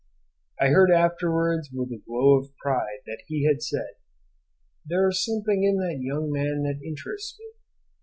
I 0.59 0.69
heard 0.69 0.89
afterwards 0.89 1.69
with 1.71 1.91
a 1.91 2.01
glow 2.07 2.35
of 2.39 2.57
pride 2.57 3.01
that 3.05 3.21
he 3.27 3.45
had 3.45 3.61
said, 3.61 3.97
"There 4.83 5.07
is 5.09 5.23
something 5.23 5.63
in 5.63 5.77
that 5.77 5.99
young 6.01 6.31
man 6.31 6.63
that 6.63 6.83
interests 6.83 7.37
me." 7.39 7.45